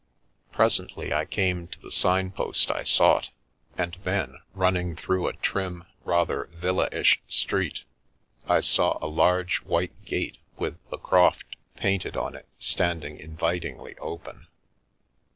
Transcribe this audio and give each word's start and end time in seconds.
Presently 0.51 1.13
I 1.13 1.25
came 1.25 1.67
to 1.67 1.79
the 1.79 1.91
sign 1.91 2.31
post 2.31 2.71
I 2.71 2.83
sought, 2.83 3.29
and 3.77 3.97
then, 4.03 4.39
running 4.55 4.95
through 4.95 5.27
a 5.27 5.33
trim, 5.35 5.83
rather 6.03 6.45
villa 6.53 6.89
ish 6.91 7.21
street, 7.27 7.83
I 8.47 8.61
saw 8.61 8.97
a 8.99 9.05
large 9.05 9.57
white 9.61 10.03
gate 10.03 10.39
with" 10.57 10.79
The 10.89 10.97
Croft" 10.97 11.55
painted 11.75 12.17
on 12.17 12.33
it 12.33 12.47
standing 12.57 13.19
invitingly 13.19 13.95
open. 13.99 14.47